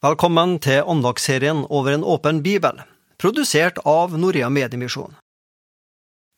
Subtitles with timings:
[0.00, 2.78] Velkommen til åndagsserien Over en åpen bibel,
[3.20, 5.12] produsert av Norea Mediemisjon.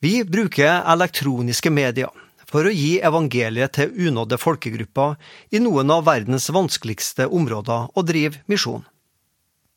[0.02, 2.10] Vi bruker elektroniske medier
[2.50, 5.14] for å gi evangeliet til unådde folkegrupper
[5.54, 8.82] i noen av verdens vanskeligste områder og drive misjon.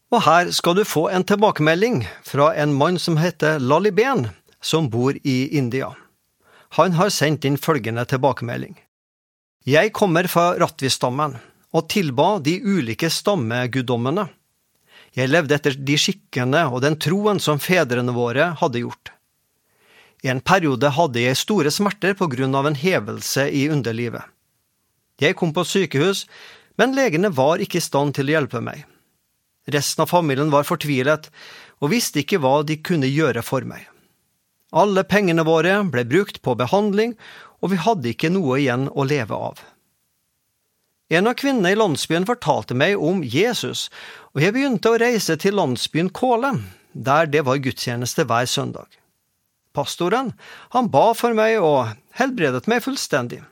[0.09, 4.31] Og her skal du få en tilbakemelding fra en mann som heter Laliben,
[4.65, 5.93] som bor i India.
[6.81, 8.79] Han har sendt inn følgende tilbakemelding.
[9.61, 11.37] Jeg kommer fra Ratvi-stammen
[11.75, 14.29] og tilba de ulike stammeguddommene.
[15.15, 19.11] Jeg levde etter de skikkene og den troen som fedrene våre hadde gjort.
[20.23, 24.23] I en periode hadde jeg store smerter på grunn av en hevelse i underlivet.
[25.21, 26.25] Jeg kom på sykehus,
[26.79, 28.83] men legene var ikke i stand til å hjelpe meg.
[29.71, 31.29] Resten av familien var fortvilet
[31.83, 33.85] og visste ikke hva de kunne gjøre for meg.
[34.75, 37.15] Alle pengene våre ble brukt på behandling,
[37.63, 39.61] og vi hadde ikke noe igjen å leve av.
[41.13, 43.89] En av kvinnene i landsbyen fortalte meg om Jesus,
[44.33, 46.55] og jeg begynte å reise til landsbyen Kåle,
[46.93, 48.89] der det var gudstjeneste hver søndag.
[49.75, 50.31] Pastoren,
[50.73, 53.43] han ba for meg og helbredet meg fullstendig.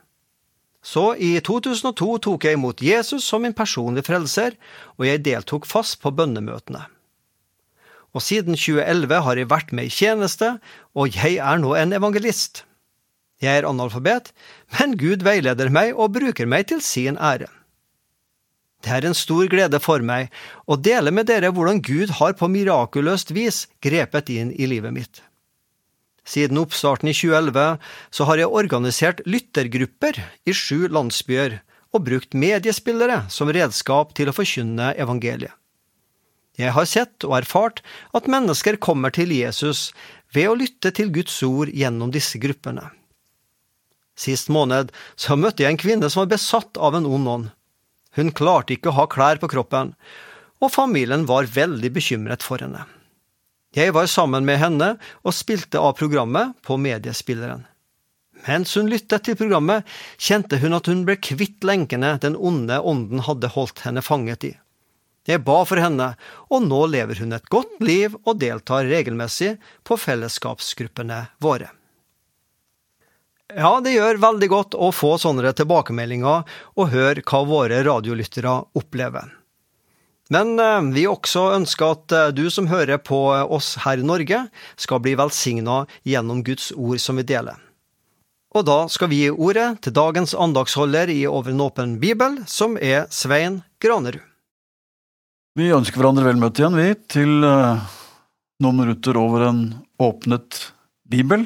[0.84, 4.58] Så i 2002 tok jeg imot Jesus som min personlige frelser,
[4.98, 6.82] og jeg deltok fast på bønnemøtene.
[8.14, 10.56] Og siden 2011 har jeg vært med i tjeneste,
[10.94, 12.64] og jeg er nå en evangelist.
[13.44, 14.32] Jeg er analfabet,
[14.78, 17.50] men Gud veileder meg og bruker meg til sin ære.
[18.84, 20.32] Det er en stor glede for meg
[20.68, 25.22] å dele med dere hvordan Gud har på mirakuløst vis grepet inn i livet mitt.
[26.24, 27.78] Siden oppstarten i 2011
[28.16, 31.58] så har jeg organisert lyttergrupper i sju landsbyer
[31.94, 35.52] og brukt mediespillere som redskap til å forkynne evangeliet.
[36.54, 37.80] Jeg har sett og erfart
[38.14, 39.88] at mennesker kommer til Jesus
[40.34, 42.92] ved å lytte til Guds ord gjennom disse gruppene.
[44.14, 47.52] Sist måned så møtte jeg en kvinne som var besatt av en ond ånd.
[48.14, 49.94] Hun klarte ikke å ha klær på kroppen,
[50.62, 52.86] og familien var veldig bekymret for henne.
[53.74, 54.94] Jeg var sammen med henne
[55.26, 57.64] og spilte av programmet på mediespilleren.
[58.44, 59.86] Mens hun lyttet til programmet,
[60.20, 64.52] kjente hun at hun ble kvitt lenkene den onde ånden hadde holdt henne fanget i.
[65.24, 66.10] Jeg ba for henne,
[66.52, 69.54] og nå lever hun et godt liv og deltar regelmessig
[69.88, 71.70] på fellesskapsgruppene våre.
[73.52, 76.46] Ja, det gjør veldig godt å få sånne tilbakemeldinger
[76.80, 79.28] og høre hva våre radiolyttere opplever.
[80.32, 84.46] Men eh, vi også ønsker at eh, du som hører på oss her i Norge,
[84.80, 87.60] skal bli velsigna gjennom Guds ord som vi deler.
[88.54, 92.78] Og da skal vi gi ordet til dagens andagsholder i Over en åpen bibel, som
[92.78, 94.22] er Svein Granerud.
[95.58, 97.84] Vi ønsker hverandre vel møtt igjen, vi, til eh,
[98.64, 99.60] noen minutter over en
[100.02, 100.70] åpnet
[101.06, 101.44] bibel.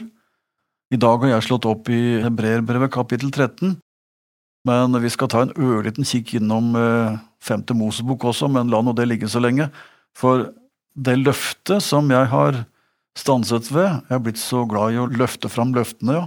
[0.89, 3.75] I dag har jeg slått opp i Hebreerbrevet kapittel 13,
[4.69, 8.95] men vi skal ta en ørliten kikk innom eh, femte Mosebok også, men la nå
[8.97, 9.69] det ligge så lenge.
[10.17, 10.49] For
[10.97, 12.65] det løftet som jeg har
[13.19, 16.27] stanset ved Jeg er blitt så glad i å løfte fram løftene, ja.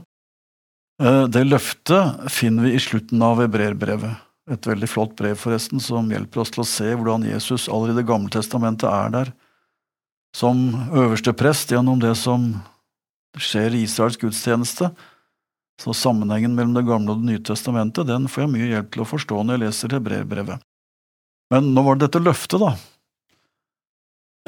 [1.02, 4.28] Eh, det løftet finner vi i slutten av Hebreerbrevet.
[4.52, 8.10] Et veldig flott brev, forresten, som hjelper oss til å se hvordan Jesus allerede i
[8.10, 9.34] gamle testamentet er der
[10.38, 12.54] som øverste prest gjennom det som
[13.40, 14.92] skjer i Israels gudstjeneste.
[15.82, 19.04] Så sammenhengen mellom Det gamle og Det nye testamentet den får jeg mye hjelp til
[19.04, 20.60] å forstå når jeg leser hebreerbrevet.
[21.52, 22.76] Men nå var det dette løftet, da.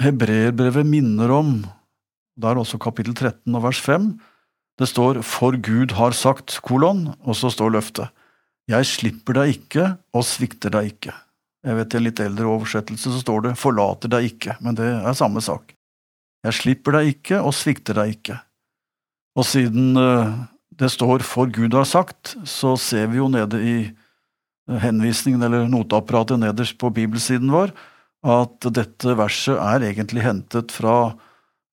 [0.03, 1.57] Hebreerbrevet minner om,
[2.39, 4.13] det er også kapittel 13 og vers 5,
[4.81, 8.09] det står For Gud har sagt, kolon, og så står løftet.
[8.71, 11.13] Jeg slipper deg ikke og svikter deg ikke.
[11.63, 14.88] Jeg vet I en litt eldre oversettelse så står det forlater deg ikke, men det
[14.88, 15.75] er samme sak.
[16.44, 18.39] Jeg slipper deg ikke og svikter deg ikke.
[19.33, 20.33] Og siden eh,
[20.77, 25.69] det står for Gud har sagt, så ser vi jo nede i eh, henvisningen eller
[25.71, 27.73] noteapparatet nederst på bibelsiden vår
[28.23, 31.13] at dette verset er egentlig hentet fra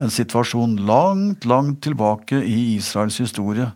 [0.02, 3.68] en situasjon langt, langt tilbake i Israels historie,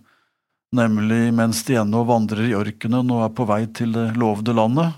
[0.74, 4.96] nemlig mens de ennå vandrer i ørkenen og er på vei til det lovede landet,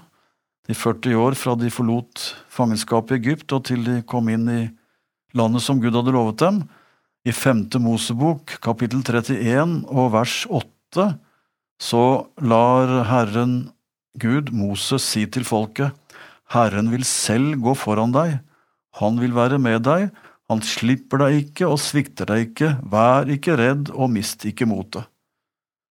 [0.66, 4.62] de 40 år fra de forlot fangenskapet i Egypt og til de kom inn i
[5.36, 6.64] landet som Gud hadde lovet dem.
[7.26, 11.06] I femte Mosebok, kapittel 31 og vers 8,
[11.82, 12.02] så
[12.38, 13.56] lar Herren
[14.22, 15.90] Gud Moses si til folket,
[16.54, 18.36] Herren vil selv gå foran deg,
[19.00, 20.06] han vil være med deg,
[20.46, 25.10] han slipper deg ikke og svikter deg ikke, vær ikke redd og mist ikke motet.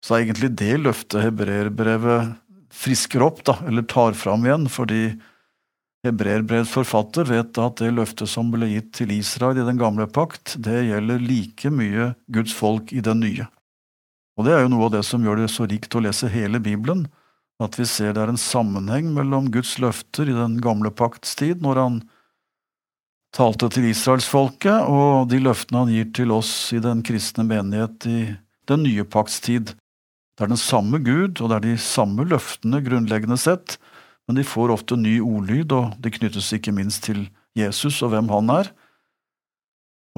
[0.03, 2.35] Så er egentlig det løftet hebreerbrevet
[2.75, 5.13] frisker opp, da, eller tar fram igjen, fordi
[6.01, 10.55] Hebreerbrevets forfatter vet at det løftet som ble gitt til Israel i den gamle pakt,
[10.57, 13.45] det gjelder like mye Guds folk i den nye.
[14.33, 16.61] Og det er jo noe av det som gjør det så rikt å lese hele
[16.63, 17.07] Bibelen,
[17.61, 21.61] At vi ser det er en sammenheng mellom Guds løfter i den gamle pakts tid,
[21.61, 21.99] når han
[23.37, 28.21] talte til israelsfolket, og de løftene han gir til oss i den kristne menighet i
[28.65, 29.75] den nye pakts tid.
[30.33, 33.77] Det er den samme Gud, og det er de samme løftene grunnleggende sett,
[34.27, 37.25] men de får ofte ny ordlyd, og det knyttes ikke minst til
[37.57, 38.71] Jesus og hvem han er.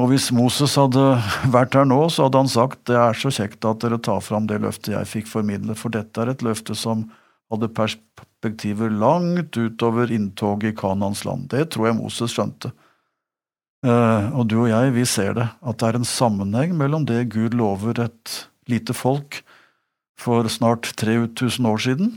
[0.01, 1.01] Og hvis Moses hadde
[1.55, 4.47] vært her nå, så hadde han sagt det er så kjekt at dere tar fram
[4.50, 7.07] det løftet jeg fikk formidle, for dette er et løfte som
[7.53, 11.51] hadde perspektiver langt utover inntoget i Kanans land.
[11.53, 12.73] Det tror jeg Moses skjønte.
[13.83, 17.27] Eh, og du og jeg, vi ser det, at det er en sammenheng mellom det
[17.33, 18.35] Gud lover et
[18.71, 19.41] lite folk
[20.19, 22.13] for snart 3000 år siden,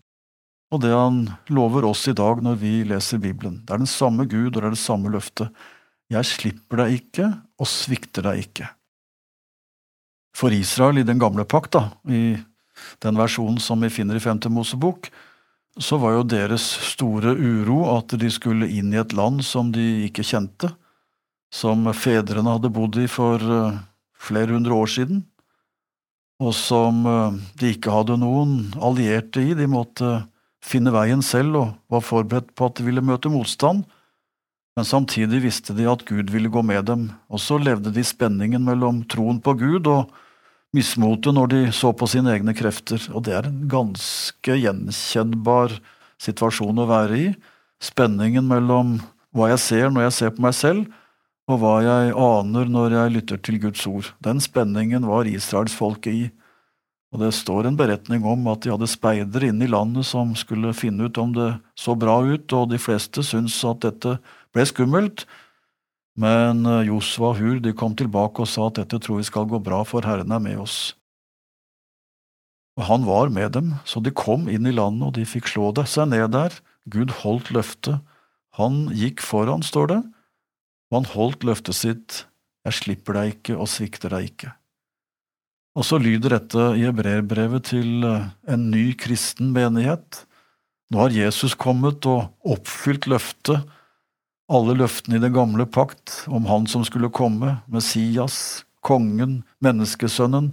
[0.74, 3.60] og det han lover oss i dag når vi leser Bibelen.
[3.64, 5.52] Det er den samme Gud, og det er det samme løftet.
[6.10, 7.28] Jeg slipper deg ikke
[7.58, 8.68] og svikter deg ikke.
[10.36, 12.36] For Israel i den gamle pakt, da, i
[13.02, 15.08] den versjonen som vi finner i Femte Mosebok,
[15.76, 20.06] så var jo deres store uro at de skulle inn i et land som de
[20.06, 20.70] ikke kjente,
[21.52, 23.80] som fedrene hadde bodd i for eh,
[24.16, 25.20] flere hundre år siden,
[26.42, 29.54] og som eh, de ikke hadde noen allierte i.
[29.56, 30.18] De måtte
[30.66, 33.84] finne veien selv og var forberedt på at de ville møte motstand,
[34.76, 38.64] men samtidig visste de at Gud ville gå med dem, og så levde de spenningen
[38.66, 40.10] mellom troen på Gud og
[40.76, 45.78] mismotet når de så på sine egne krefter, og det er en ganske gjenkjennbar
[46.20, 47.28] situasjon å være i,
[47.80, 48.98] spenningen mellom
[49.36, 50.86] hva jeg ser når jeg ser på meg selv,
[51.46, 54.08] og hva jeg aner når jeg lytter til Guds ord.
[54.24, 56.24] Den spenningen var israelsfolket i,
[57.16, 60.74] og det står en beretning om at de hadde speidere inne i landet som skulle
[60.76, 64.18] finne ut om det så bra ut, og de fleste syntes at dette
[64.52, 65.24] ble skummelt,
[66.20, 69.48] men eh, Josva og Hur de kom tilbake og sa at dette tror vi skal
[69.48, 70.92] gå bra, for Herren er med oss.
[72.76, 75.72] Og Han var med dem, så de kom inn i landet, og de fikk slå
[75.72, 76.52] det seg ned der.
[76.92, 78.04] Gud holdt løftet.
[78.60, 80.00] Han gikk foran, står det,
[80.92, 82.22] og han holdt løftet sitt,
[82.66, 84.52] jeg slipper deg ikke og svikter deg ikke.
[85.76, 90.22] Og så lyder dette i hebreerbrevet til eh, en ny kristen menighet.
[90.88, 93.66] Nå har Jesus kommet og oppfylt løftet
[94.46, 100.52] alle løftene i den gamle pakt om Han som skulle komme, Messias, kongen, menneskesønnen,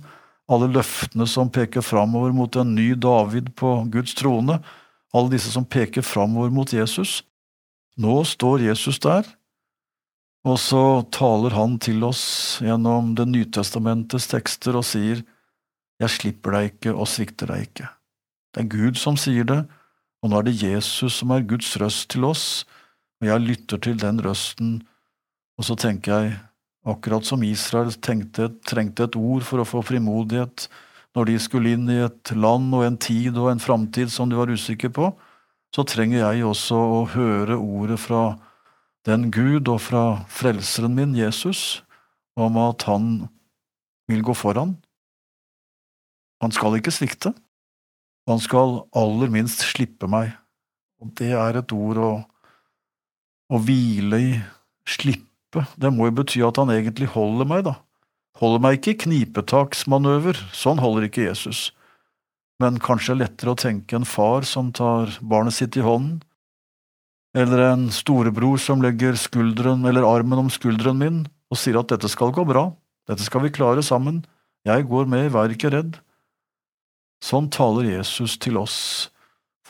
[0.50, 4.58] alle løftene som peker framover mot en ny David på Guds trone,
[5.14, 7.22] alle disse som peker framover mot Jesus.
[7.96, 9.30] Nå står Jesus der,
[10.44, 10.84] og så
[11.16, 12.24] taler han til oss
[12.64, 15.24] gjennom Det nytestamentets tekster og sier,
[16.02, 17.88] Jeg slipper deg ikke og svikter deg ikke.
[18.54, 19.62] Det er Gud som sier det,
[20.22, 22.66] og nå er det Jesus som er Guds røst til oss,
[23.22, 24.82] og jeg lytter til den røsten,
[25.58, 26.34] og så tenker jeg,
[26.84, 30.68] akkurat som Israel tenkte, trengte et ord for å få frimodighet
[31.16, 34.36] når de skulle inn i et land og en tid og en framtid som de
[34.36, 35.12] var usikre på,
[35.74, 38.34] så trenger jeg også å høre ordet fra
[39.08, 41.84] den Gud og fra Frelseren min, Jesus,
[42.40, 43.28] om at han
[44.10, 44.78] vil gå foran.
[46.44, 47.34] Han skal ikke svikte.
[48.28, 50.32] Han skal aller minst slippe meg.
[51.04, 52.12] Og det er et ord å
[53.54, 54.34] å hvile i,
[54.90, 57.78] slippe, det må jo bety at han egentlig holder meg, da.
[58.42, 61.68] Holder meg ikke i knipetaksmanøver, sånn holder ikke Jesus.
[62.62, 66.22] Men kanskje lettere å tenke en far som tar barnet sitt i hånden,
[67.34, 72.10] eller en storebror som legger skulderen eller armen om skulderen min og sier at dette
[72.10, 72.68] skal gå bra,
[73.10, 74.22] dette skal vi klare sammen,
[74.66, 75.98] jeg går med, vær ikke redd.
[77.24, 78.78] Sånn taler Jesus til oss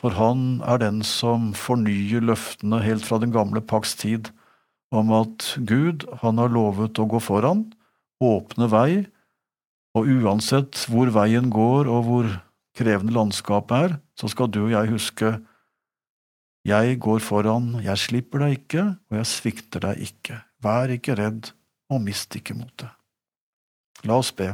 [0.03, 4.33] for han er den som fornyer løftene helt fra den gamle pakts tid
[4.91, 7.69] om at Gud, han har lovet å gå foran,
[8.19, 8.89] åpne vei,
[9.95, 12.27] og uansett hvor veien går og hvor
[12.75, 15.31] krevende landskapet er, så skal du og jeg huske
[16.63, 20.39] jeg går foran, jeg slipper deg ikke, og jeg svikter deg ikke.
[20.63, 21.51] Vær ikke redd,
[21.91, 22.91] og mist ikke motet.
[24.07, 24.53] La oss be.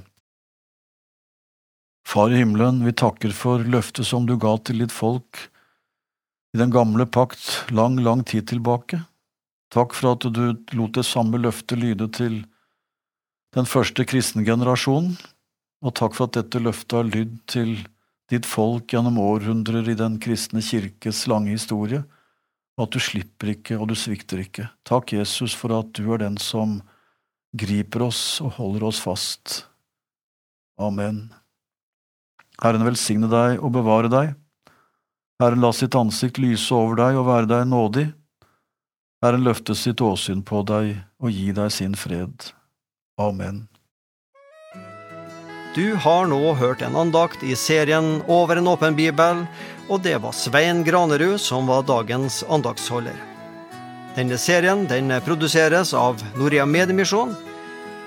[2.09, 5.45] Far i himmelen, vi takker for løftet som du ga til ditt folk
[6.55, 9.03] i den gamle pakt lang, lang tid tilbake.
[9.69, 12.41] Takk for at du lot det samme løftet lyde til
[13.53, 15.13] den første kristengenerasjonen,
[15.85, 17.75] og takk for at dette løftet har lydd til
[18.29, 22.03] ditt folk gjennom århundrer i den kristne kirkes lange historie,
[22.77, 24.69] og at du slipper ikke og du svikter ikke.
[24.87, 26.79] Takk, Jesus, for at du er den som
[27.57, 29.63] griper oss og holder oss fast.
[30.79, 31.27] Amen.
[32.61, 34.35] Herren velsigne deg og bevare deg.
[35.39, 38.05] Herren la sitt ansikt lyse over deg og være deg nådig.
[39.23, 42.51] Herren løfte sitt åsyn på deg og gi deg sin fred.
[43.19, 43.65] Amen.
[45.75, 49.43] Du har nå hørt en andakt i serien Over en åpen bibel,
[49.85, 53.13] og det var Svein Granerud som var dagens andaktsholder.
[54.15, 57.35] Denne serien den produseres av Norea Mediemisjon,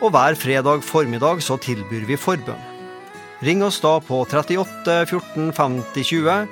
[0.02, 2.58] og hver fredag formiddag så tilbyr vi forbønn.
[3.46, 6.50] Ring oss da på 38 14 50 20,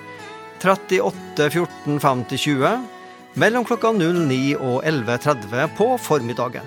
[0.62, 2.86] 38 14 50 20,
[3.34, 6.66] mellom klokka 09 og 11.30 på formiddagen.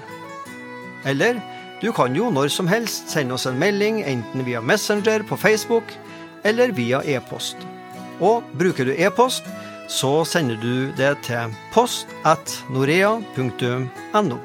[1.08, 1.40] Eller
[1.84, 5.92] du kan jo når som helst sende oss en melding enten via Messenger på Facebook
[6.48, 7.60] eller via e-post.
[8.24, 9.44] Og bruker du e-post,
[9.92, 14.40] så sender du det til post at norea.no.